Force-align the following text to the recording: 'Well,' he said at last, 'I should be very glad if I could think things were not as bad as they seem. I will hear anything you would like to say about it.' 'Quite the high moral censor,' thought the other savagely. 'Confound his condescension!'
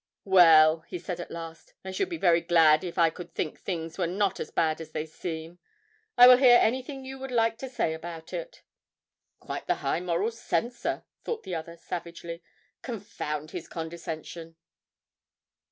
'Well,' 0.25 0.79
he 0.87 0.97
said 0.97 1.19
at 1.19 1.29
last, 1.29 1.75
'I 1.85 1.91
should 1.91 2.09
be 2.09 2.17
very 2.17 2.41
glad 2.41 2.83
if 2.83 2.97
I 2.97 3.11
could 3.11 3.35
think 3.35 3.59
things 3.59 3.99
were 3.99 4.07
not 4.07 4.39
as 4.39 4.49
bad 4.49 4.81
as 4.81 4.93
they 4.93 5.05
seem. 5.05 5.59
I 6.17 6.25
will 6.25 6.37
hear 6.37 6.57
anything 6.59 7.05
you 7.05 7.19
would 7.19 7.29
like 7.29 7.55
to 7.59 7.69
say 7.69 7.93
about 7.93 8.33
it.' 8.33 8.63
'Quite 9.39 9.67
the 9.67 9.75
high 9.85 9.99
moral 9.99 10.31
censor,' 10.31 11.03
thought 11.23 11.43
the 11.43 11.53
other 11.53 11.77
savagely. 11.77 12.41
'Confound 12.81 13.51
his 13.51 13.67
condescension!' 13.67 14.55